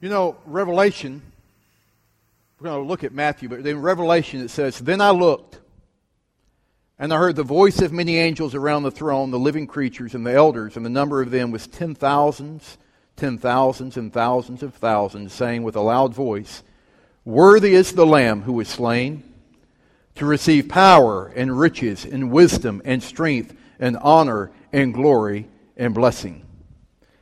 [0.00, 1.20] You know, Revelation,
[2.58, 5.58] we're going to look at Matthew, but in Revelation it says, Then I looked,
[7.00, 10.24] and I heard the voice of many angels around the throne, the living creatures, and
[10.24, 12.78] the elders, and the number of them was ten thousands,
[13.16, 16.62] ten thousands, and thousands of thousands, saying with a loud voice,
[17.24, 19.24] Worthy is the Lamb who was slain
[20.14, 26.47] to receive power and riches and wisdom and strength and honor and glory and blessing.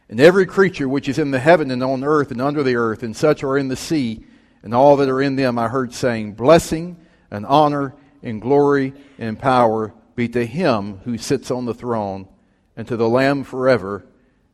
[0.08, 3.02] And every creature which is in the heaven and on earth and under the earth,
[3.02, 4.24] and such are in the sea,
[4.62, 6.96] and all that are in them, I heard saying, Blessing
[7.30, 12.28] and honor and glory and power be to him who sits on the throne
[12.76, 14.06] and to the Lamb forever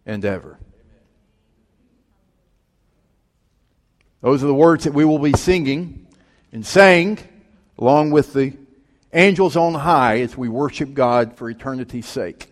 [0.06, 0.58] and ever.
[4.20, 6.06] Those are the words that we will be singing
[6.52, 7.18] and saying
[7.78, 8.52] along with the
[9.12, 12.51] angels on high as we worship God for eternity's sake.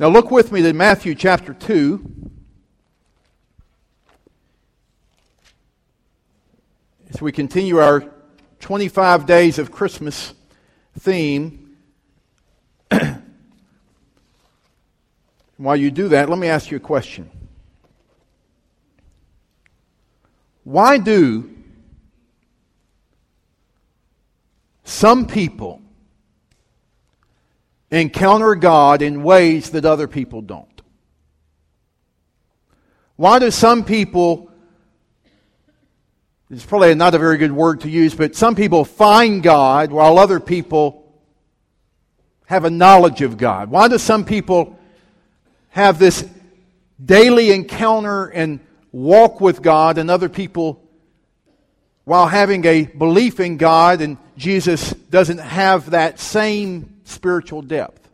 [0.00, 2.30] Now, look with me to Matthew chapter 2.
[7.10, 8.04] As we continue our
[8.60, 10.34] 25 days of Christmas
[11.00, 11.76] theme.
[15.56, 17.28] While you do that, let me ask you a question.
[20.62, 21.50] Why do
[24.84, 25.82] some people
[27.90, 30.82] encounter God in ways that other people don't?
[33.16, 34.50] Why do some people,
[36.50, 40.18] it's probably not a very good word to use, but some people find God while
[40.18, 41.04] other people
[42.46, 43.70] have a knowledge of God?
[43.70, 44.78] Why do some people
[45.70, 46.24] have this
[47.04, 48.60] daily encounter and
[48.92, 50.82] walk with God and other people
[52.04, 58.08] while having a belief in God and Jesus doesn't have that same spiritual depth.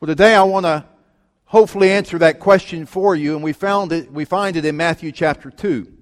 [0.00, 0.84] Well, today I want to
[1.44, 4.10] hopefully answer that question for you, and we found it.
[4.10, 5.92] We find it in Matthew chapter two,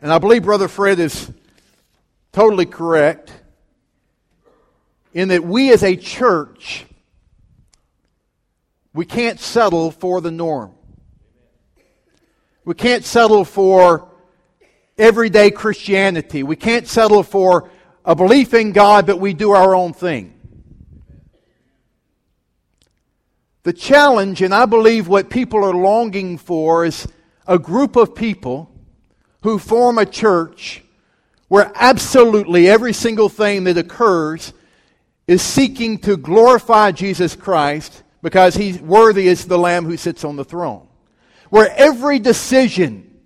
[0.00, 1.30] and I believe Brother Fred is
[2.32, 3.32] totally correct
[5.12, 6.86] in that we as a church
[8.94, 10.74] we can't settle for the norm.
[12.64, 14.08] We can't settle for
[14.98, 16.42] everyday Christianity.
[16.42, 17.70] We can't settle for
[18.04, 20.34] a belief in God, but we do our own thing.
[23.64, 27.06] The challenge, and I believe what people are longing for, is
[27.46, 28.70] a group of people
[29.42, 30.82] who form a church
[31.48, 34.52] where absolutely every single thing that occurs
[35.26, 40.36] is seeking to glorify Jesus Christ because he's worthy as the Lamb who sits on
[40.36, 40.88] the throne.
[41.50, 43.20] Where every decision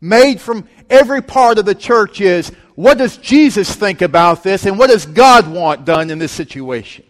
[0.00, 4.78] made from every part of the church is what does Jesus think about this and
[4.78, 7.04] what does God want done in this situation?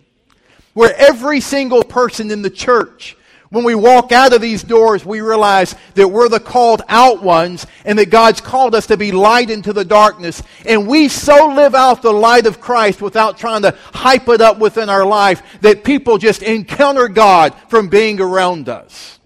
[0.75, 3.17] Where every single person in the church,
[3.51, 7.67] when we walk out of these doors, we realize that we're the called out ones
[7.85, 10.43] and that God's called us to be light into the darkness.
[10.65, 14.59] And we so live out the light of Christ without trying to hype it up
[14.59, 19.21] within our life that people just encounter God from being around us.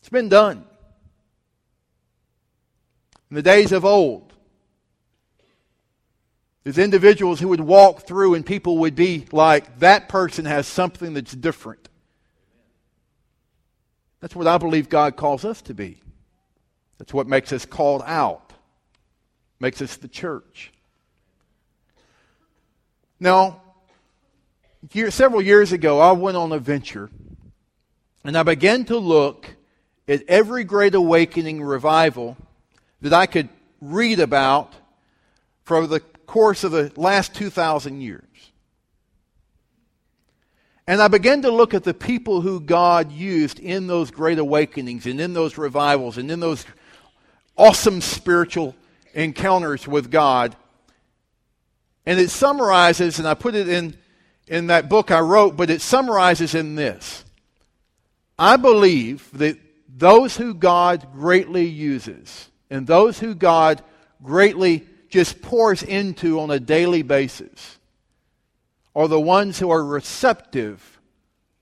[0.00, 0.64] It's been done.
[3.30, 4.27] In the days of old,
[6.68, 11.14] there's individuals who would walk through and people would be like, that person has something
[11.14, 11.88] that's different.
[14.20, 15.96] That's what I believe God calls us to be.
[16.98, 18.52] That's what makes us called out,
[19.58, 20.70] makes us the church.
[23.18, 23.62] Now,
[24.92, 27.08] year, several years ago, I went on a venture
[28.24, 29.56] and I began to look
[30.06, 32.36] at every great awakening revival
[33.00, 33.48] that I could
[33.80, 34.74] read about
[35.64, 38.22] for the course of the last 2,000 years.
[40.86, 45.06] And I began to look at the people who God used in those great awakenings
[45.06, 46.64] and in those revivals and in those
[47.56, 48.76] awesome spiritual
[49.12, 50.54] encounters with God.
[52.06, 53.96] And it summarizes, and I put it in,
[54.46, 57.24] in that book I wrote, but it summarizes in this.
[58.38, 59.58] I believe that
[59.88, 63.82] those who God greatly uses and those who God
[64.22, 67.78] greatly just pours into on a daily basis
[68.94, 71.00] are the ones who are receptive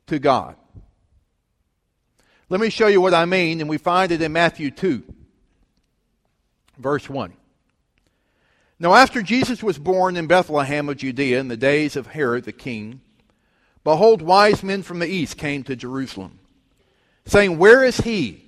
[0.07, 0.57] to God.
[2.49, 5.03] Let me show you what I mean, and we find it in Matthew 2,
[6.79, 7.33] verse 1.
[8.79, 12.53] Now, after Jesus was born in Bethlehem of Judea in the days of Herod the
[12.53, 13.01] king,
[13.85, 16.39] behold, wise men from the east came to Jerusalem,
[17.25, 18.45] saying, Where is he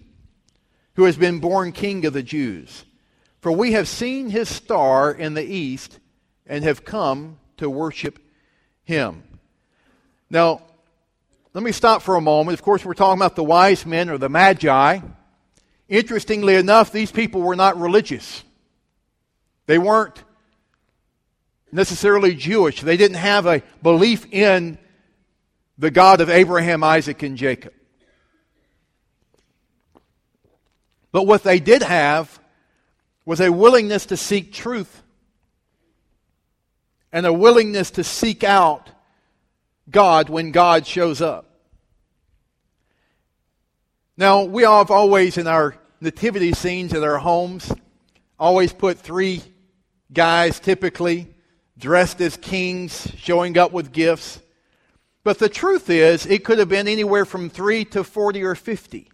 [0.94, 2.84] who has been born king of the Jews?
[3.40, 5.98] For we have seen his star in the east
[6.46, 8.18] and have come to worship
[8.84, 9.22] him.
[10.30, 10.62] Now,
[11.54, 12.58] let me stop for a moment.
[12.58, 15.00] Of course, we're talking about the wise men or the magi.
[15.88, 18.44] Interestingly enough, these people were not religious.
[19.66, 20.22] They weren't
[21.70, 22.80] necessarily Jewish.
[22.80, 24.78] They didn't have a belief in
[25.78, 27.72] the God of Abraham, Isaac, and Jacob.
[31.12, 32.38] But what they did have
[33.28, 35.02] was a willingness to seek truth
[37.12, 38.88] and a willingness to seek out
[39.90, 41.44] God when God shows up.
[44.16, 47.70] Now, we all have always in our nativity scenes at our homes
[48.38, 49.42] always put three
[50.10, 51.28] guys typically
[51.76, 54.40] dressed as kings showing up with gifts.
[55.22, 59.10] But the truth is, it could have been anywhere from 3 to 40 or 50.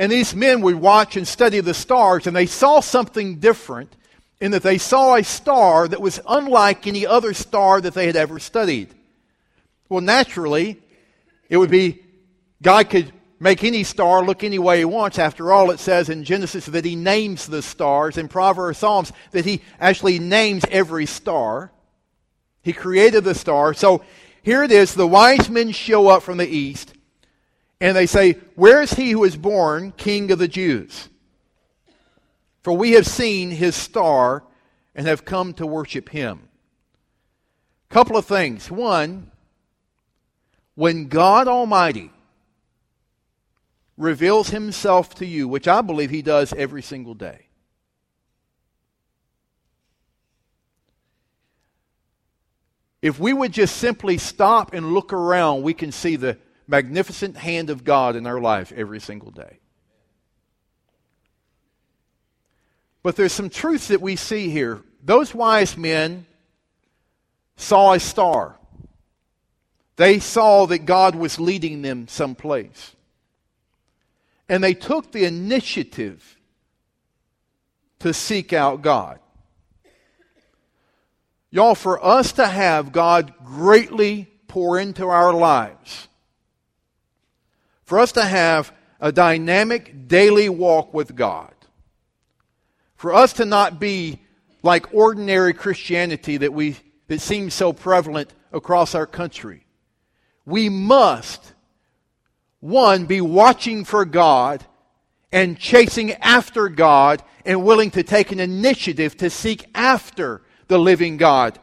[0.00, 3.94] And these men would watch and study the stars, and they saw something different
[4.40, 8.16] in that they saw a star that was unlike any other star that they had
[8.16, 8.94] ever studied.
[9.90, 10.80] Well, naturally,
[11.50, 12.02] it would be
[12.62, 15.18] God could make any star look any way he wants.
[15.18, 19.44] After all, it says in Genesis that he names the stars, in Proverbs, Psalms, that
[19.44, 21.72] he actually names every star.
[22.62, 23.74] He created the star.
[23.74, 24.02] So
[24.42, 26.94] here it is the wise men show up from the east,
[27.80, 31.08] and they say, Where is he who is born king of the Jews?
[32.62, 34.44] For we have seen his star
[34.94, 36.48] and have come to worship him.
[37.88, 38.70] Couple of things.
[38.70, 39.30] One,
[40.74, 42.12] when God Almighty
[43.96, 47.46] reveals himself to you, which I believe he does every single day.
[53.02, 56.38] If we would just simply stop and look around, we can see the
[56.70, 59.58] magnificent hand of God in our life every single day.
[63.02, 64.82] But there's some truths that we see here.
[65.02, 66.26] Those wise men
[67.56, 68.56] saw a star.
[69.96, 72.94] They saw that God was leading them someplace
[74.50, 76.36] and they took the initiative
[78.00, 79.20] to seek out God.
[81.52, 86.08] Y'all, for us to have God greatly pour into our lives,
[87.90, 91.52] for us to have a dynamic daily walk with God,
[92.94, 94.20] for us to not be
[94.62, 96.76] like ordinary Christianity that we
[97.08, 99.66] that seems so prevalent across our country,
[100.46, 101.52] we must
[102.60, 104.64] one, be watching for God
[105.32, 111.16] and chasing after God and willing to take an initiative to seek after the living
[111.16, 111.58] God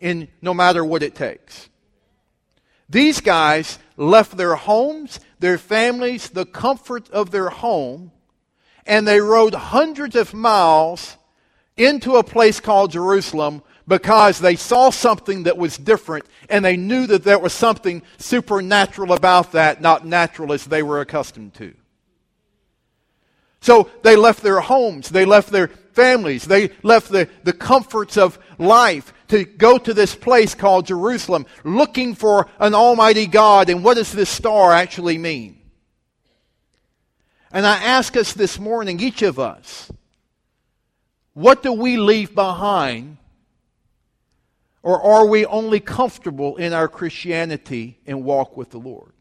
[0.00, 1.68] in no matter what it takes.
[2.88, 8.12] These guys left their homes, their families, the comfort of their home,
[8.86, 11.16] and they rode hundreds of miles
[11.76, 17.06] into a place called Jerusalem because they saw something that was different and they knew
[17.08, 21.74] that there was something supernatural about that, not natural as they were accustomed to.
[23.60, 28.38] So they left their homes, they left their families, they left the, the comforts of
[28.58, 33.70] life to go to this place called Jerusalem, looking for an Almighty God.
[33.70, 35.58] And what does this star actually mean?
[37.50, 39.90] And I ask us this morning, each of us,
[41.34, 43.18] what do we leave behind
[44.82, 49.12] or are we only comfortable in our Christianity and walk with the Lord?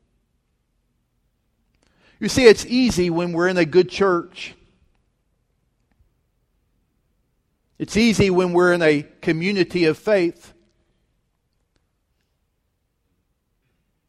[2.20, 4.56] You see, it's easy when we're in a good church.
[7.82, 10.54] It's easy when we're in a community of faith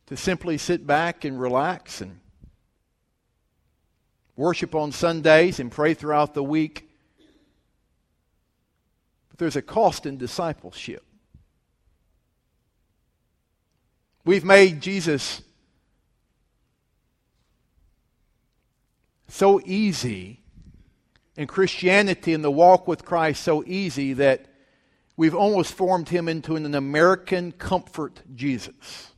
[0.08, 2.20] to simply sit back and relax and
[4.36, 6.86] worship on Sundays and pray throughout the week.
[9.30, 11.02] But there's a cost in discipleship.
[14.22, 15.40] We've made Jesus
[19.28, 20.41] so easy,
[21.36, 24.46] and Christianity and the walk with Christ so easy that
[25.16, 29.12] we've almost formed him into an American comfort Jesus.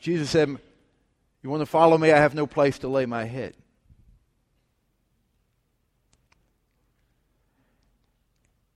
[0.00, 0.48] Jesus said,
[1.42, 2.12] You want to follow me?
[2.12, 3.54] I have no place to lay my head.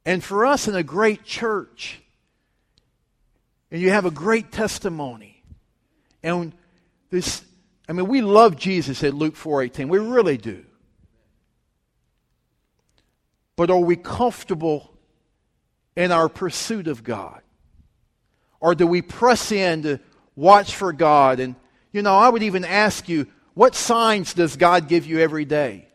[0.04, 2.00] And for us in a great church,
[3.70, 5.44] and you have a great testimony,
[6.23, 6.52] and
[7.11, 7.44] this,
[7.90, 9.88] I mean, we love Jesus at Luke 4.18.
[9.88, 10.64] We really do.
[13.56, 14.94] But are we comfortable
[15.97, 17.42] in our pursuit of God?
[18.61, 19.99] Or do we press in to
[20.37, 21.40] watch for God?
[21.40, 21.56] And,
[21.90, 25.88] you know, I would even ask you, what signs does God give you every day?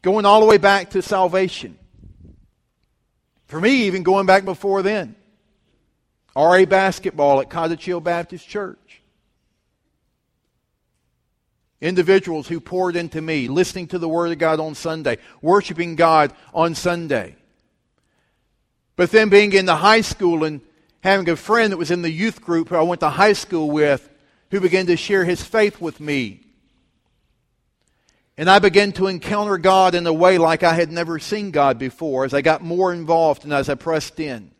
[0.00, 1.76] Going all the way back to salvation.
[3.46, 5.16] For me, even going back before then.
[6.36, 9.02] RA basketball at Cottage Hill Baptist Church.
[11.80, 16.32] Individuals who poured into me, listening to the Word of God on Sunday, worshiping God
[16.52, 17.36] on Sunday.
[18.96, 20.60] But then being in the high school and
[21.00, 23.70] having a friend that was in the youth group who I went to high school
[23.70, 24.08] with
[24.50, 26.40] who began to share his faith with me.
[28.36, 31.78] And I began to encounter God in a way like I had never seen God
[31.78, 34.52] before as I got more involved and as I pressed in.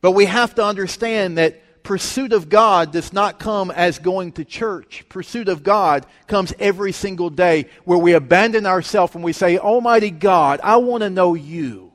[0.00, 4.44] But we have to understand that pursuit of God does not come as going to
[4.44, 5.04] church.
[5.08, 10.10] Pursuit of God comes every single day where we abandon ourselves and we say, Almighty
[10.10, 11.92] God, I want to know you.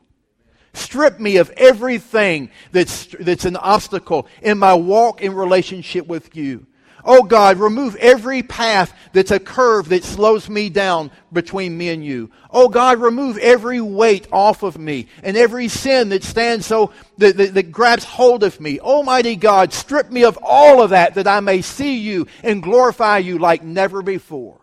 [0.74, 6.68] Strip me of everything that's, that's an obstacle in my walk in relationship with you.
[7.08, 12.04] Oh God, remove every path that's a curve that slows me down between me and
[12.04, 12.32] you.
[12.50, 17.38] Oh God, remove every weight off of me and every sin that stands so, that,
[17.38, 18.80] that, that grabs hold of me.
[18.80, 23.20] Almighty God, strip me of all of that that I may see you and glorify
[23.20, 24.60] you like never before.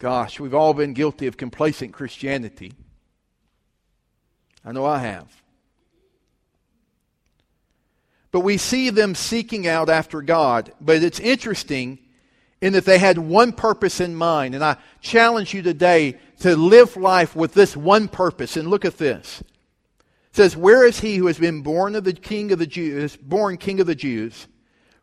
[0.00, 2.72] Gosh, we've all been guilty of complacent Christianity.
[4.64, 5.42] I know I have.
[8.30, 10.72] But we see them seeking out after God.
[10.80, 11.98] But it's interesting
[12.60, 14.54] in that they had one purpose in mind.
[14.54, 18.56] And I challenge you today to live life with this one purpose.
[18.56, 19.40] And look at this.
[19.40, 23.16] It says, Where is he who has been born of the king of the Jews,
[23.16, 24.46] born king of the Jews?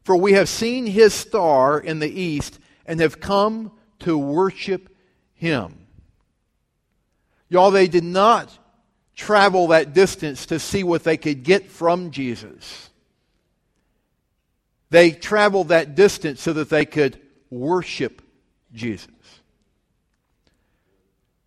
[0.04, 4.96] For we have seen his star in the east and have come to worship
[5.34, 5.88] him.
[7.50, 8.56] Y'all, they did not
[9.16, 12.90] travel that distance to see what they could get from Jesus.
[14.90, 18.22] They traveled that distance so that they could worship
[18.74, 19.08] Jesus.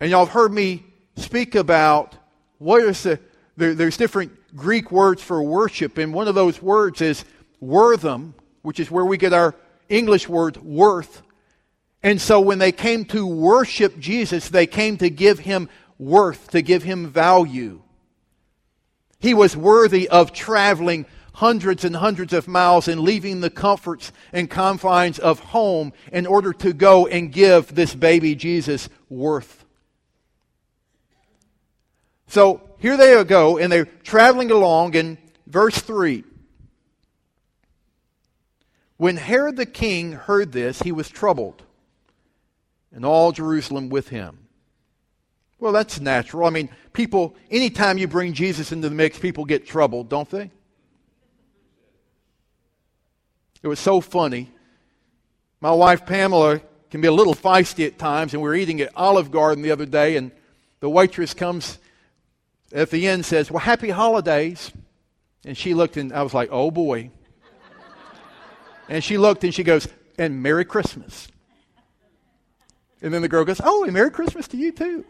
[0.00, 0.84] And y'all have heard me
[1.16, 2.14] speak about
[2.58, 3.20] what is the,
[3.56, 7.24] there, there's different Greek words for worship, and one of those words is
[7.60, 9.54] wortham, which is where we get our
[9.88, 11.22] English word worth
[12.02, 15.68] and so when they came to worship Jesus, they came to give him
[15.98, 17.82] worth, to give him value.
[19.18, 21.06] He was worthy of traveling
[21.38, 26.52] hundreds and hundreds of miles and leaving the comforts and confines of home in order
[26.52, 29.64] to go and give this baby Jesus worth.
[32.26, 35.16] So here they go, and they're traveling along in
[35.46, 36.24] verse 3.
[38.96, 41.62] When Herod the king heard this, he was troubled
[42.92, 44.40] and all Jerusalem with him.
[45.60, 46.48] Well, that's natural.
[46.48, 50.50] I mean, people, anytime you bring Jesus into the mix, people get troubled, don't they?
[53.62, 54.50] It was so funny.
[55.60, 56.60] My wife Pamela
[56.90, 59.70] can be a little feisty at times, and we were eating at Olive Garden the
[59.70, 60.30] other day, and
[60.80, 61.78] the waitress comes
[62.72, 64.72] at the end says, Well, happy holidays.
[65.44, 67.10] And she looked and I was like, Oh boy.
[68.88, 69.88] and she looked and she goes,
[70.18, 71.28] And Merry Christmas.
[73.00, 75.04] And then the girl goes, Oh, and Merry Christmas to you too.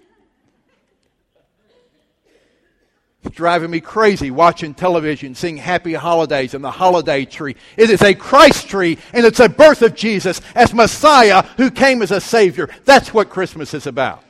[3.25, 7.57] It's driving me crazy watching television, seeing happy holidays and the holiday tree.
[7.77, 12.01] It is a Christ tree, and it's a birth of Jesus as Messiah who came
[12.03, 12.69] as a Savior.
[12.85, 14.23] That's what Christmas is about.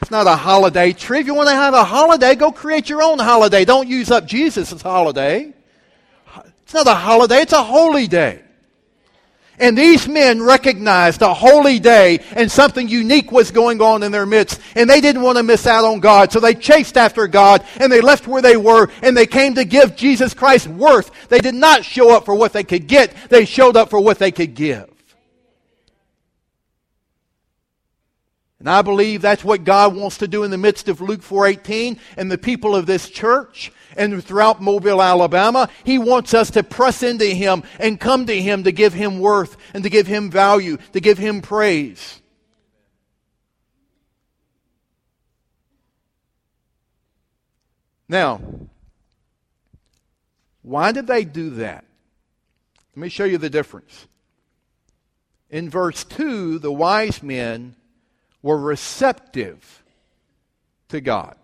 [0.00, 1.20] It's not a holiday tree.
[1.20, 3.66] If you want to have a holiday, go create your own holiday.
[3.66, 5.52] Don't use up Jesus' holiday.
[6.62, 8.42] It's not a holiday, it's a holy day.
[9.60, 14.24] And these men recognized a holy day and something unique was going on in their
[14.24, 14.58] midst.
[14.74, 16.32] And they didn't want to miss out on God.
[16.32, 19.64] So they chased after God and they left where they were and they came to
[19.64, 21.28] give Jesus Christ worth.
[21.28, 23.14] They did not show up for what they could get.
[23.28, 24.90] They showed up for what they could give.
[28.60, 31.98] And I believe that's what God wants to do in the midst of Luke 4:18
[32.16, 35.68] and the people of this church and throughout Mobile, Alabama.
[35.84, 39.56] He wants us to press into him and come to him to give him worth
[39.74, 42.20] and to give him value, to give him praise.
[48.08, 48.40] Now,
[50.62, 51.84] why did they do that?
[52.96, 54.08] Let me show you the difference.
[55.48, 57.76] In verse 2, the wise men
[58.42, 59.84] were receptive
[60.88, 61.36] to God.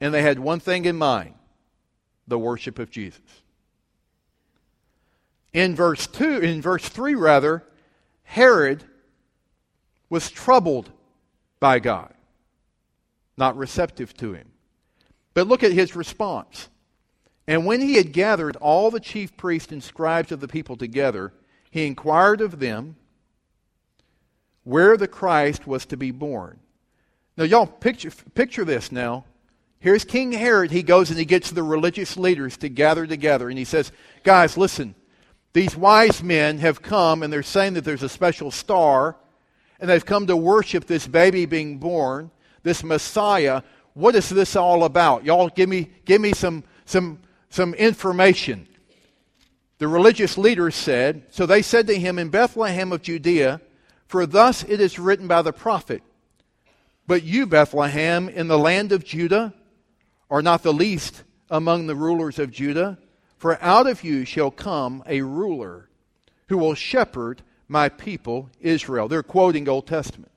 [0.00, 1.34] And they had one thing in mind
[2.28, 3.20] the worship of Jesus.
[5.52, 7.62] In verse 2, in verse 3 rather,
[8.24, 8.84] Herod
[10.10, 10.90] was troubled
[11.60, 12.12] by God,
[13.36, 14.48] not receptive to him.
[15.34, 16.68] But look at his response.
[17.46, 21.32] And when he had gathered all the chief priests and scribes of the people together,
[21.70, 22.96] he inquired of them
[24.64, 26.58] where the Christ was to be born.
[27.36, 29.24] Now, y'all, picture, picture this now.
[29.86, 30.72] Here's King Herod.
[30.72, 33.92] He goes and he gets the religious leaders to gather together, and he says,
[34.24, 34.96] Guys, listen,
[35.52, 39.14] these wise men have come, and they're saying that there's a special star,
[39.78, 42.32] and they've come to worship this baby being born,
[42.64, 43.62] this Messiah.
[43.94, 45.24] What is this all about?
[45.24, 48.66] Y'all, give me, give me some, some some information.
[49.78, 53.60] The religious leaders said, So they said to him in Bethlehem of Judea,
[54.08, 56.02] For thus it is written by the prophet,
[57.06, 59.54] But you, Bethlehem, in the land of Judah,
[60.30, 62.98] are not the least among the rulers of Judah,
[63.36, 65.88] for out of you shall come a ruler
[66.48, 69.08] who will shepherd my people Israel.
[69.08, 70.32] They're quoting Old Testament.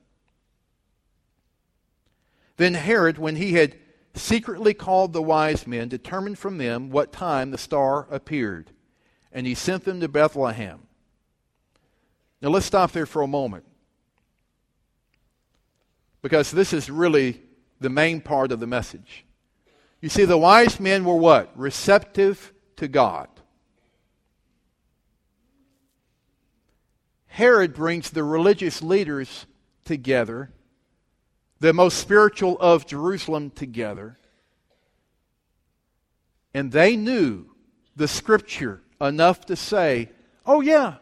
[2.56, 3.76] Then Herod, when he had
[4.14, 8.70] secretly called the wise men, determined from them what time the star appeared,
[9.32, 10.80] and he sent them to Bethlehem.
[12.42, 13.64] Now let's stop there for a moment.
[16.22, 17.40] Because this is really
[17.80, 19.24] the main part of the message.
[20.00, 21.50] You see, the wise men were what?
[21.56, 23.28] Receptive to God.
[27.26, 29.46] Herod brings the religious leaders
[29.84, 30.50] together
[31.60, 34.18] the most spiritual of Jerusalem together.
[36.54, 37.46] And they knew
[37.94, 40.10] the scripture enough to say,
[40.46, 40.96] oh, yeah,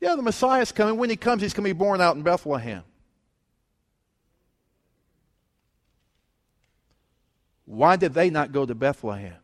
[0.00, 0.96] yeah, the Messiah's coming.
[0.96, 2.82] When he comes, he's going to be born out in Bethlehem.
[7.68, 9.36] Why did they not go to Bethlehem?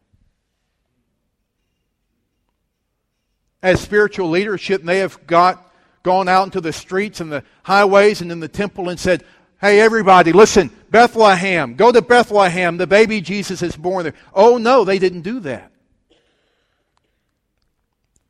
[3.62, 5.70] As spiritual leadership, they have got
[6.02, 9.24] gone out into the streets and the highways and in the temple and said,
[9.60, 12.78] Hey, everybody, listen, Bethlehem, go to Bethlehem.
[12.78, 14.14] The baby Jesus is born there.
[14.32, 15.70] Oh, no, they didn't do that.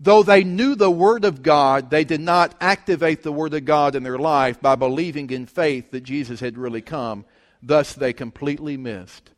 [0.00, 3.94] Though they knew the Word of God, they did not activate the Word of God
[3.94, 7.24] in their life by believing in faith that Jesus had really come.
[7.62, 9.30] Thus, they completely missed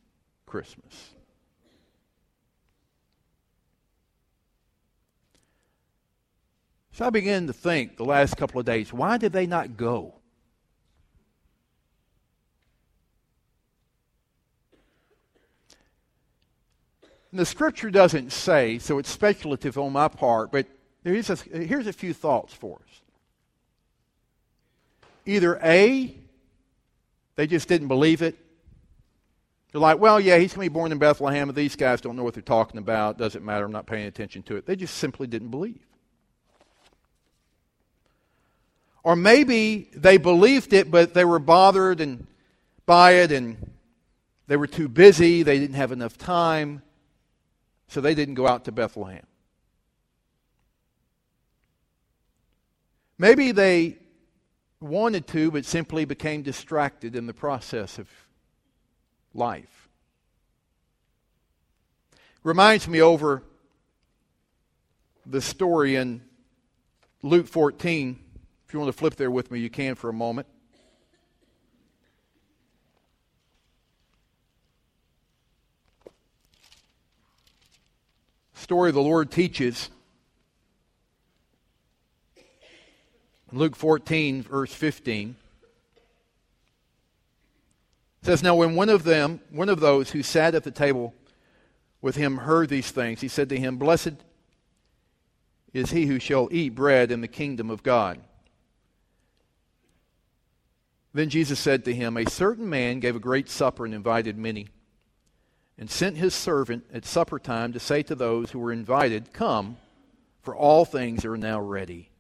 [0.56, 1.10] Christmas.
[6.92, 10.14] So I began to think the last couple of days why did they not go?
[17.30, 20.66] And the scripture doesn't say, so it's speculative on my part, but
[21.04, 23.02] here's a, here's a few thoughts for us.
[25.26, 26.16] Either A,
[27.34, 28.38] they just didn't believe it.
[29.72, 32.16] They're like, well, yeah, he's going to be born in Bethlehem, and these guys don't
[32.16, 33.18] know what they're talking about.
[33.18, 33.64] Doesn't matter.
[33.64, 34.66] I'm not paying attention to it.
[34.66, 35.80] They just simply didn't believe.
[39.02, 42.26] Or maybe they believed it, but they were bothered and
[42.86, 43.70] by it, and
[44.46, 45.42] they were too busy.
[45.42, 46.82] They didn't have enough time.
[47.88, 49.26] So they didn't go out to Bethlehem.
[53.18, 53.98] Maybe they
[54.80, 58.08] wanted to, but simply became distracted in the process of
[59.36, 59.88] life.
[62.42, 63.42] Reminds me over
[65.24, 66.22] the story in
[67.22, 68.18] Luke 14.
[68.66, 70.46] If you want to flip there with me, you can for a moment.
[78.66, 79.90] story the Lord teaches.
[83.52, 85.36] Luke 14, verse 15
[88.26, 91.14] says, Now when one of them, one of those who sat at the table
[92.02, 94.14] with him heard these things, he said to him, Blessed
[95.72, 98.18] is he who shall eat bread in the kingdom of God.
[101.14, 104.66] Then Jesus said to him, A certain man gave a great supper and invited many
[105.78, 109.76] and sent his servant at supper time to say to those who were invited, Come,
[110.42, 112.10] for all things are now ready.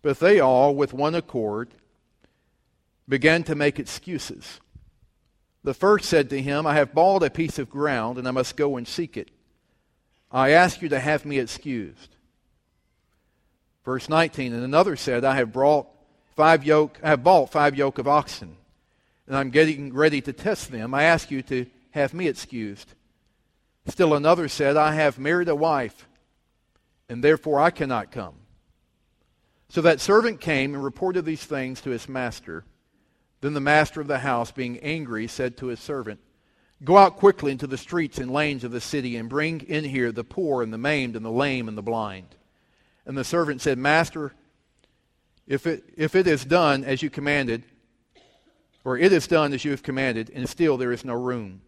[0.00, 1.74] But they all, with one accord,
[3.06, 4.58] began to make excuses.
[5.64, 8.56] The first said to him, I have bought a piece of ground, and I must
[8.56, 9.30] go and seek it.
[10.30, 12.16] I ask you to have me excused.
[13.84, 15.88] Verse 19, and another said, I have brought
[16.36, 18.56] five yoke, I have bought five yoke of oxen,
[19.26, 20.94] and I'm getting ready to test them.
[20.94, 22.94] I ask you to have me excused.
[23.86, 26.08] Still another said, I have married a wife,
[27.08, 28.34] and therefore I cannot come.
[29.68, 32.64] So that servant came and reported these things to his master.
[33.42, 36.20] Then the master of the house, being angry, said to his servant,
[36.84, 40.12] Go out quickly into the streets and lanes of the city, and bring in here
[40.12, 42.36] the poor and the maimed and the lame and the blind.
[43.04, 44.32] And the servant said, Master,
[45.48, 47.64] if it, if it is done as you commanded,
[48.84, 51.62] or it is done as you have commanded, and still there is no room.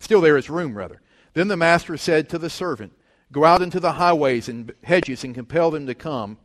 [0.00, 1.00] Still, there is room, rather.
[1.32, 2.92] Then the master said to the servant,
[3.32, 6.36] Go out into the highways and hedges and compel them to come,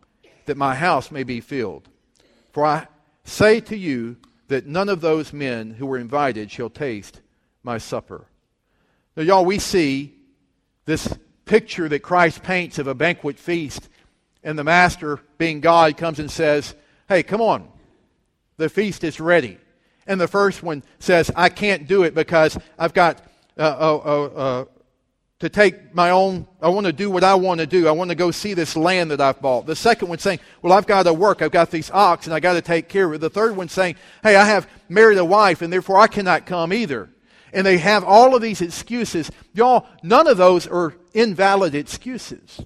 [0.45, 1.89] that my house may be filled.
[2.51, 2.87] For I
[3.25, 4.15] say to you
[4.51, 7.21] that none of those men who were invited shall taste
[7.63, 8.27] my supper.
[9.15, 10.13] Now, y'all, we see
[10.83, 13.87] this picture that Christ paints of a banquet feast,
[14.43, 16.75] and the master, being God, comes and says,
[17.07, 17.69] Hey, come on,
[18.57, 19.57] the feast is ready.
[20.05, 23.23] And the first one says, I can't do it because I've got
[23.55, 23.95] a, uh,
[24.35, 24.65] uh
[25.41, 27.87] to take my own, I want to do what I want to do.
[27.87, 29.65] I want to go see this land that I've bought.
[29.65, 31.41] The second one saying, well, I've got to work.
[31.41, 33.21] I've got these ox and I got to take care of it.
[33.21, 36.71] The third one saying, hey, I have married a wife and therefore I cannot come
[36.71, 37.09] either.
[37.53, 39.31] And they have all of these excuses.
[39.51, 42.61] Y'all, none of those are invalid excuses.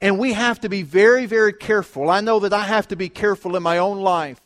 [0.00, 2.10] And we have to be very, very careful.
[2.10, 4.40] I know that I have to be careful in my own life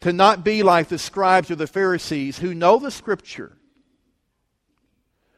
[0.00, 3.56] to not be like the scribes or the Pharisees who know the scripture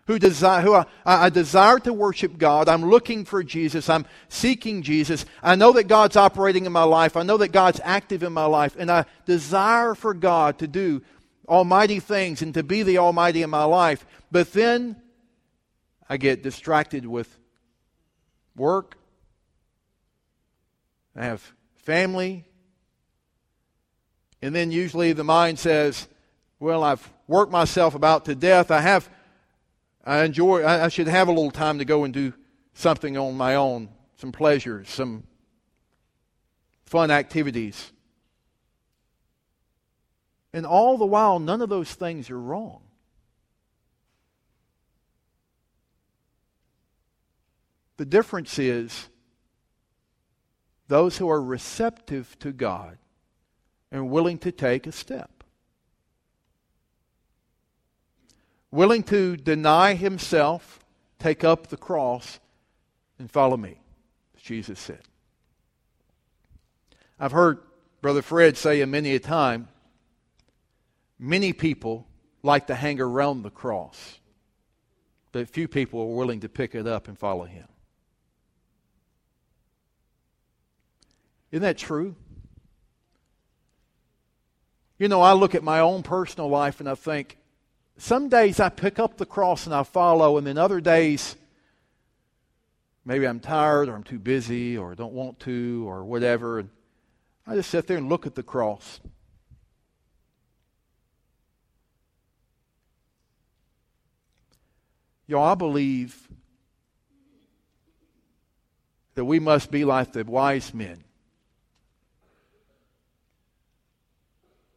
[0.06, 2.68] who desire, who I, I, desire to worship God.
[2.68, 3.88] I'm looking for Jesus.
[3.88, 5.24] I'm seeking Jesus.
[5.42, 7.16] I know that God's operating in my life.
[7.16, 8.76] I know that God's active in my life.
[8.78, 11.02] And I desire for God to do
[11.48, 14.04] almighty things and to be the Almighty in my life.
[14.30, 14.96] But then
[16.08, 17.38] I get distracted with
[18.56, 18.96] work.
[21.16, 22.44] I have family.
[24.42, 26.08] And then usually the mind says,
[26.60, 28.70] well, I've worked myself about to death.
[28.70, 29.08] I have
[30.04, 32.34] I enjoy, I, I should have a little time to go and do
[32.74, 35.24] something on my own, some pleasures, some
[36.84, 37.92] fun activities.
[40.52, 42.82] And all the while, none of those things are wrong.
[47.96, 49.08] The difference is
[50.88, 52.98] those who are receptive to God
[53.90, 55.33] and willing to take a step.
[58.74, 60.80] Willing to deny himself,
[61.20, 62.40] take up the cross,
[63.20, 63.78] and follow me,
[64.42, 64.98] Jesus said.
[67.20, 67.60] I've heard
[68.02, 69.68] Brother Fred say a many a time,
[71.20, 72.08] many people
[72.42, 74.18] like to hang around the cross,
[75.30, 77.68] but few people are willing to pick it up and follow him.
[81.52, 82.16] Isn't that true?
[84.98, 87.38] You know, I look at my own personal life and I think,
[87.96, 91.36] some days I pick up the cross and I follow, and then other days,
[93.04, 96.58] maybe I'm tired or I'm too busy or don't want to or whatever.
[96.58, 96.70] And
[97.46, 99.00] I just sit there and look at the cross.
[105.26, 106.28] Y'all, I believe
[109.14, 111.02] that we must be like the wise men.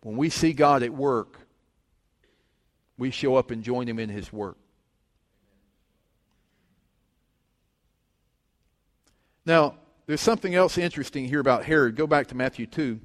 [0.01, 1.46] When we see God at work,
[2.97, 4.57] we show up and join him in his work.
[9.45, 9.75] Now,
[10.07, 11.95] there's something else interesting here about Herod.
[11.95, 12.99] Go back to Matthew 2.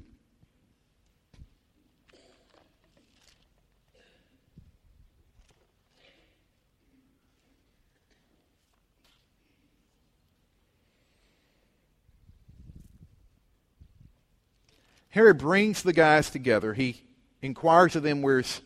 [15.13, 16.73] Herod brings the guys together.
[16.73, 17.03] He
[17.41, 18.61] inquires of them where's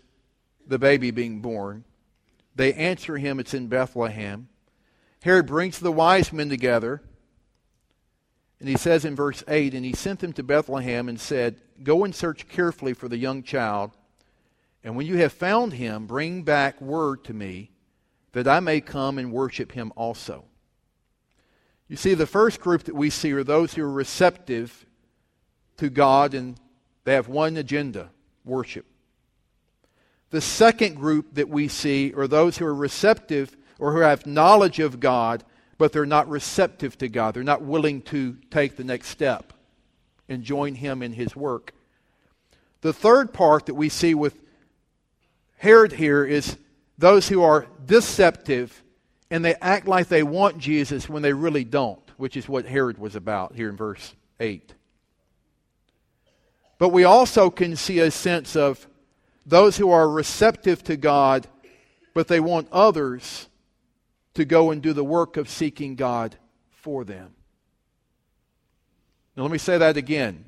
[0.68, 1.84] the baby being born.
[2.56, 4.50] They answer him, it's in Bethlehem.
[5.22, 7.02] Herod brings the wise men together.
[8.60, 12.04] And he says in verse 8, And he sent them to Bethlehem and said, Go
[12.04, 13.92] and search carefully for the young child.
[14.84, 17.72] And when you have found him, bring back word to me,
[18.32, 20.46] that I may come and worship him also.
[21.88, 24.86] You see, the first group that we see are those who are receptive
[25.78, 26.60] to God and
[27.04, 28.10] they have one agenda
[28.44, 28.86] worship.
[30.30, 34.80] The second group that we see are those who are receptive or who have knowledge
[34.80, 35.44] of God,
[35.78, 37.34] but they're not receptive to God.
[37.34, 39.54] They're not willing to take the next step
[40.28, 41.74] and join Him in His work.
[42.82, 44.38] The third part that we see with
[45.58, 46.58] Herod here is
[46.98, 48.84] those who are deceptive
[49.30, 52.98] and they act like they want Jesus when they really don't, which is what Herod
[52.98, 54.74] was about here in verse 8.
[56.78, 58.88] But we also can see a sense of
[59.48, 61.48] those who are receptive to God,
[62.14, 63.48] but they want others
[64.34, 66.36] to go and do the work of seeking God
[66.70, 67.34] for them.
[69.36, 70.44] Now, let me say that again.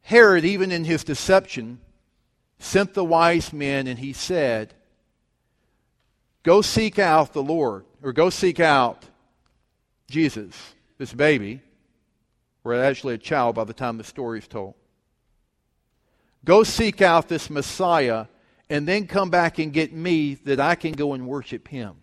[0.00, 1.78] Herod, even in his deception,
[2.58, 4.72] sent the wise men and he said,
[6.42, 9.04] Go seek out the Lord, or go seek out
[10.08, 10.56] Jesus,
[10.98, 11.60] this baby,
[12.64, 14.74] or actually a child by the time the story is told.
[16.44, 18.26] Go seek out this Messiah
[18.68, 21.96] and then come back and get me that I can go and worship him.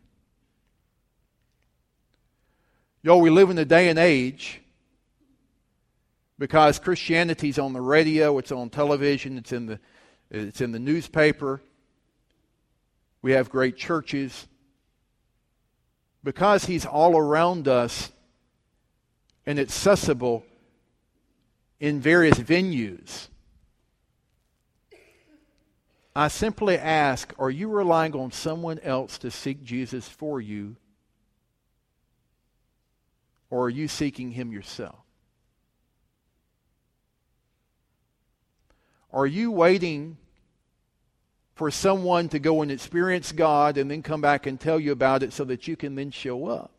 [3.01, 4.61] Y'all, we live in a day and age
[6.37, 9.79] because Christianity's on the radio, it's on television, it's in the,
[10.29, 11.61] it's in the newspaper.
[13.21, 14.47] We have great churches.
[16.23, 18.11] Because He's all around us
[19.45, 20.45] and accessible
[21.79, 23.28] in various venues,
[26.19, 30.75] I simply ask Are you relying on someone else to seek Jesus for you?
[33.49, 34.99] Or are you seeking Him yourself?
[39.13, 40.17] Are you waiting
[41.55, 45.23] for someone to go and experience God and then come back and tell you about
[45.23, 46.71] it so that you can then show up?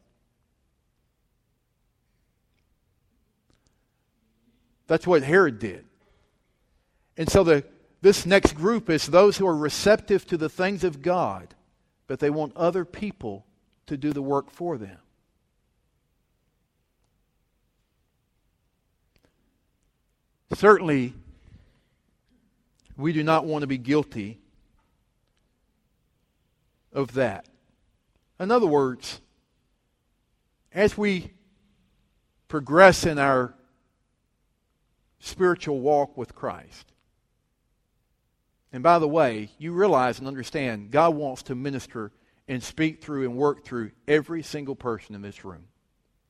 [4.86, 5.86] That's what Herod did.
[7.16, 7.64] And so the,
[8.02, 11.54] this next group is those who are receptive to the things of God,
[12.06, 13.44] but they want other people
[13.86, 14.98] to do the work for them.
[20.54, 21.14] Certainly,
[22.96, 24.38] we do not want to be guilty
[26.92, 27.46] of that.
[28.38, 29.20] In other words,
[30.72, 31.32] as we
[32.48, 33.54] progress in our
[35.20, 36.92] spiritual walk with Christ,
[38.72, 42.12] and by the way, you realize and understand God wants to minister
[42.46, 45.64] and speak through and work through every single person in this room.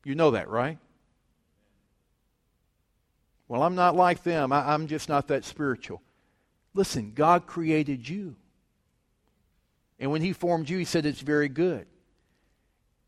[0.04, 0.78] You know that, right?
[3.48, 4.52] Well, I'm not like them.
[4.52, 6.00] I, am just not that spiritual.
[6.72, 8.36] Listen, God created you.
[9.98, 11.86] And when He formed you, He said it's very good.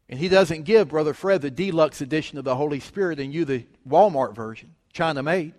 [0.09, 3.45] And He doesn't give Brother Fred the deluxe edition of the Holy Spirit and you
[3.45, 5.55] the Walmart version, China made.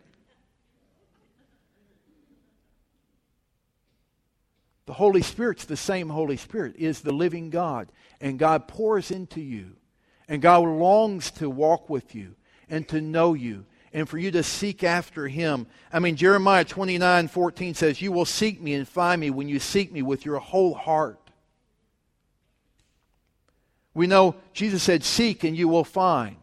[4.85, 7.91] The Holy Spirit's the same Holy Spirit, is the living God.
[8.19, 9.71] And God pours into you.
[10.27, 12.35] And God longs to walk with you
[12.69, 15.67] and to know you and for you to seek after him.
[15.91, 19.59] I mean, Jeremiah 29 14 says, You will seek me and find me when you
[19.59, 21.19] seek me with your whole heart.
[23.93, 26.37] We know Jesus said, Seek and you will find.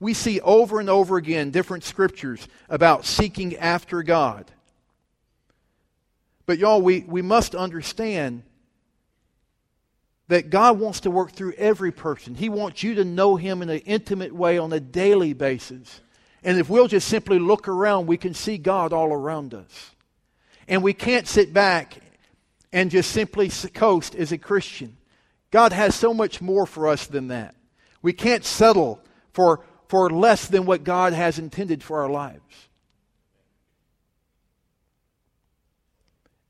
[0.00, 4.50] We see over and over again different scriptures about seeking after God.
[6.48, 8.42] But, y'all, we, we must understand
[10.28, 12.34] that God wants to work through every person.
[12.34, 16.00] He wants you to know Him in an intimate way on a daily basis.
[16.42, 19.90] And if we'll just simply look around, we can see God all around us.
[20.66, 21.98] And we can't sit back
[22.72, 24.96] and just simply coast as a Christian.
[25.50, 27.56] God has so much more for us than that.
[28.00, 29.02] We can't settle
[29.34, 32.67] for, for less than what God has intended for our lives.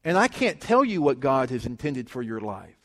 [0.09, 2.79] And I can't tell you what God has intended for your life.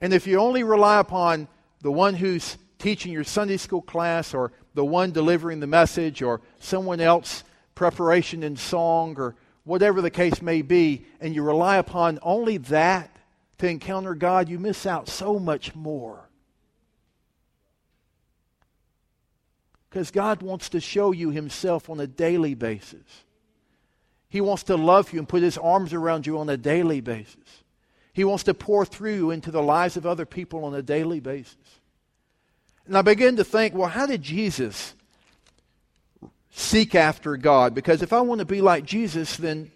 [0.00, 1.46] And if you only rely upon
[1.80, 6.40] the one who's teaching your Sunday school class or the one delivering the message or
[6.58, 7.44] someone else
[7.76, 13.16] preparation in song or whatever the case may be, and you rely upon only that
[13.58, 16.28] to encounter God, you miss out so much more.
[19.88, 23.22] Because God wants to show you Himself on a daily basis.
[24.28, 27.62] He wants to love you and put His arms around you on a daily basis.
[28.12, 31.56] He wants to pour through into the lives of other people on a daily basis.
[32.86, 34.94] And I begin to think, well, how did Jesus
[36.50, 37.74] seek after God?
[37.74, 39.70] Because if I want to be like Jesus, then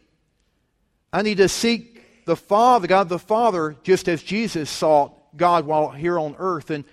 [1.13, 5.91] I need to seek the Father, God the Father, just as Jesus sought God while
[5.91, 6.71] here on earth.
[6.71, 6.85] And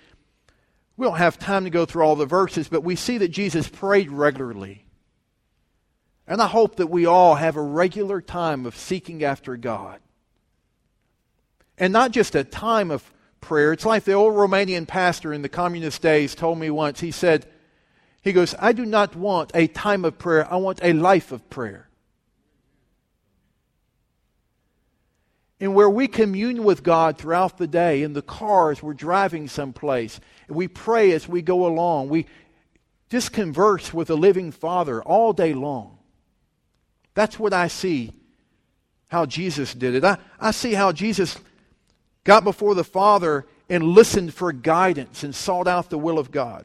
[0.96, 3.68] we don't have time to go through all the verses, but we see that Jesus
[3.68, 4.84] prayed regularly.
[6.28, 9.98] And I hope that we all have a regular time of seeking after God.
[11.78, 13.10] And not just a time of
[13.40, 13.72] prayer.
[13.72, 17.00] It's like the old Romanian pastor in the communist days told me once.
[17.00, 17.46] He said,
[18.20, 21.48] he goes, I do not want a time of prayer, I want a life of
[21.48, 21.88] prayer.
[25.60, 30.20] And where we commune with God throughout the day, in the cars, we're driving someplace,
[30.46, 32.10] and we pray as we go along.
[32.10, 32.26] We
[33.08, 35.97] just converse with the living Father all day long.
[37.18, 38.12] That's what I see
[39.08, 40.04] how Jesus did it.
[40.04, 41.36] I, I see how Jesus
[42.22, 46.64] got before the Father and listened for guidance and sought out the will of God.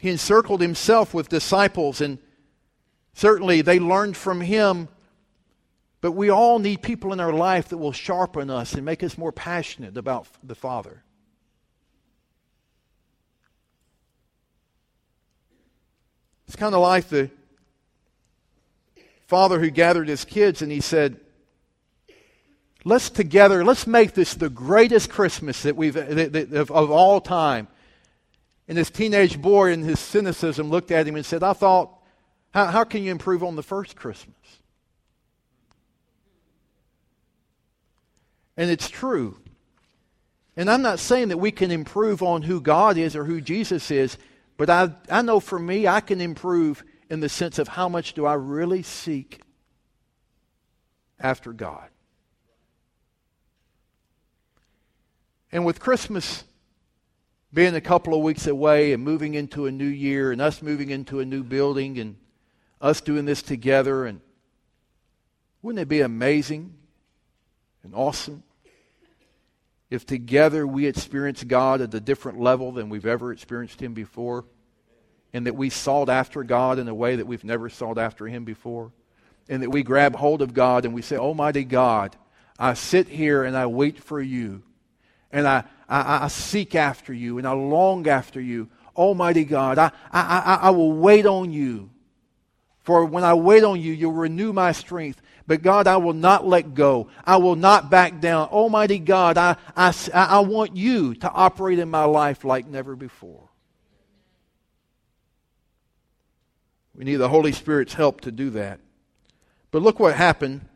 [0.00, 2.18] He encircled himself with disciples, and
[3.14, 4.88] certainly they learned from him.
[6.00, 9.16] But we all need people in our life that will sharpen us and make us
[9.16, 11.04] more passionate about the Father.
[16.50, 17.30] It's kind of like the
[19.28, 21.20] father who gathered his kids and he said,
[22.84, 27.20] Let's together, let's make this the greatest Christmas that we've, that, that, of, of all
[27.20, 27.68] time.
[28.66, 31.96] And this teenage boy in his cynicism looked at him and said, I thought,
[32.52, 34.34] how, how can you improve on the first Christmas?
[38.56, 39.38] And it's true.
[40.56, 43.92] And I'm not saying that we can improve on who God is or who Jesus
[43.92, 44.18] is,
[44.60, 48.12] but I, I know for me, I can improve in the sense of how much
[48.12, 49.40] do I really seek
[51.18, 51.88] after God.
[55.50, 56.44] And with Christmas
[57.54, 60.90] being a couple of weeks away and moving into a new year and us moving
[60.90, 62.16] into a new building and
[62.82, 64.20] us doing this together and
[65.62, 66.74] wouldn't it be amazing
[67.82, 68.42] and awesome
[69.90, 74.44] if together we experience God at a different level than we've ever experienced Him before,
[75.32, 78.44] and that we sought after God in a way that we've never sought after Him
[78.44, 78.92] before,
[79.48, 82.16] and that we grab hold of God and we say, Almighty God,
[82.58, 84.62] I sit here and I wait for you,
[85.32, 88.68] and I, I, I seek after you, and I long after you.
[88.96, 91.90] Almighty God, I, I, I, I will wait on you.
[92.80, 95.20] For when I wait on you, you'll renew my strength.
[95.50, 97.08] But God, I will not let go.
[97.24, 98.46] I will not back down.
[98.50, 103.48] Almighty God, I, I, I want you to operate in my life like never before.
[106.94, 108.78] We need the Holy Spirit's help to do that.
[109.72, 110.68] But look what happened.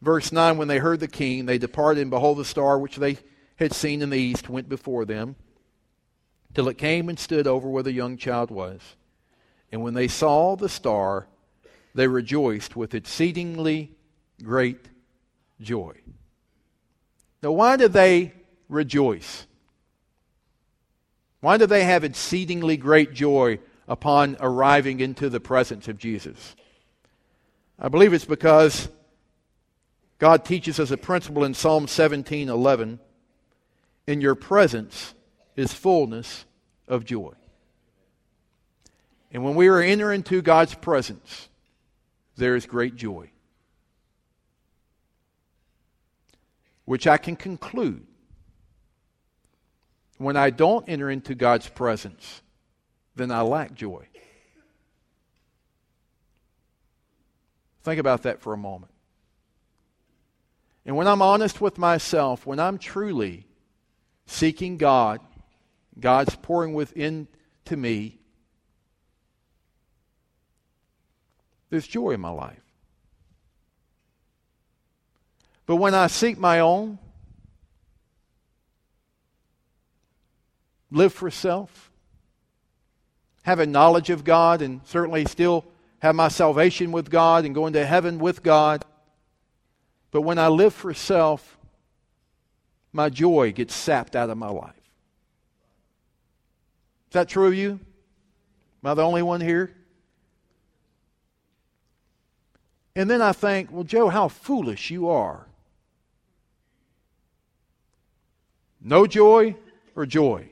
[0.00, 3.18] Verse 9 When they heard the king, they departed, and behold, the star which they
[3.56, 5.34] had seen in the east went before them,
[6.54, 8.80] till it came and stood over where the young child was.
[9.72, 11.26] And when they saw the star,
[11.98, 13.90] they rejoiced with exceedingly
[14.40, 14.88] great
[15.60, 15.94] joy.
[17.42, 18.34] Now, why do they
[18.68, 19.48] rejoice?
[21.40, 23.58] Why do they have exceedingly great joy
[23.88, 26.54] upon arriving into the presence of Jesus?
[27.80, 28.88] I believe it's because
[30.20, 33.00] God teaches us a principle in Psalm 17 11.
[34.06, 35.14] In your presence
[35.56, 36.44] is fullness
[36.86, 37.32] of joy.
[39.32, 41.48] And when we are entering into God's presence,
[42.38, 43.30] there is great joy.
[46.84, 48.06] Which I can conclude.
[50.16, 52.42] When I don't enter into God's presence,
[53.14, 54.06] then I lack joy.
[57.82, 58.92] Think about that for a moment.
[60.84, 63.46] And when I'm honest with myself, when I'm truly
[64.26, 65.20] seeking God,
[66.00, 67.28] God's pouring within
[67.66, 68.17] to me,
[71.70, 72.60] There's joy in my life.
[75.66, 76.98] But when I seek my own,
[80.90, 81.90] live for self,
[83.42, 85.64] have a knowledge of God, and certainly still
[86.00, 88.84] have my salvation with God and go into heaven with God.
[90.10, 91.58] But when I live for self,
[92.92, 94.74] my joy gets sapped out of my life.
[97.08, 97.72] Is that true of you?
[98.82, 99.74] Am I the only one here?
[102.98, 105.46] And then I think, well, Joe, how foolish you are.
[108.80, 109.54] No joy
[109.94, 110.48] or joy?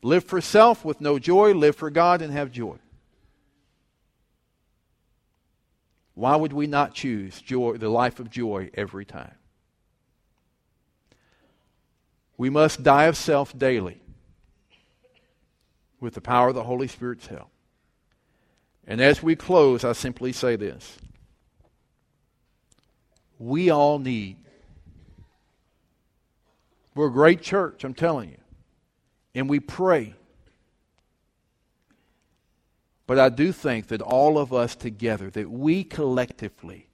[0.00, 2.76] Live for self with no joy, live for God and have joy.
[6.14, 9.34] Why would we not choose joy, the life of joy every time?
[12.38, 14.00] We must die of self daily
[16.00, 17.51] with the power of the Holy Spirit's help.
[18.86, 20.98] And as we close, I simply say this.
[23.38, 24.38] We all need.
[26.94, 28.38] We're a great church, I'm telling you.
[29.34, 30.14] And we pray.
[33.06, 36.88] But I do think that all of us together, that we collectively,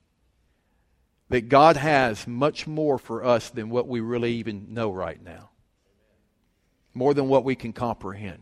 [1.29, 5.51] that God has much more for us than what we really even know right now.
[6.95, 8.41] More than what we can comprehend.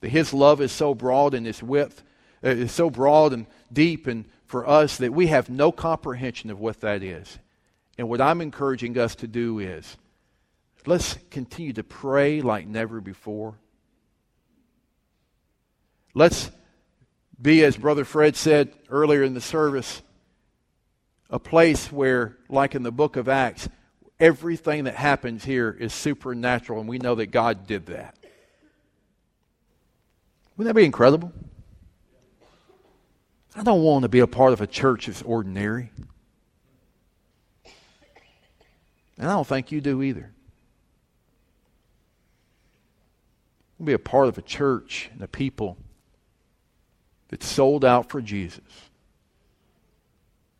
[0.00, 2.02] That His love is so broad and His width
[2.42, 6.58] uh, is so broad and deep and for us that we have no comprehension of
[6.58, 7.38] what that is.
[7.98, 9.96] And what I'm encouraging us to do is
[10.86, 13.54] let's continue to pray like never before.
[16.14, 16.50] Let's
[17.40, 20.02] be, as Brother Fred said earlier in the service,
[21.28, 23.68] a place where, like in the book of Acts,
[24.18, 28.16] everything that happens here is supernatural, and we know that God did that.
[30.60, 31.32] Wouldn't that be incredible?
[33.56, 35.90] I don't want to be a part of a church that's ordinary.
[39.16, 40.30] And I don't think you do either.
[43.78, 45.78] We'll be a part of a church and a people
[47.30, 48.90] that's sold out for Jesus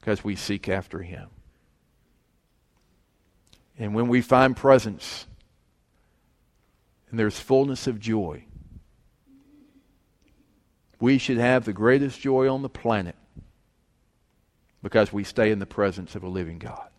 [0.00, 1.28] because we seek after Him.
[3.78, 5.26] And when we find presence
[7.10, 8.46] and there's fullness of joy,
[11.00, 13.16] we should have the greatest joy on the planet
[14.82, 16.89] because we stay in the presence of a living God.